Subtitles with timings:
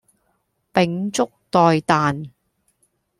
[0.73, 2.31] 秉燭待旦